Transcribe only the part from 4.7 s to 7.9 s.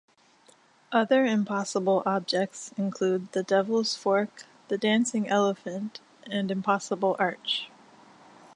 dancing elephant, and impossible arch.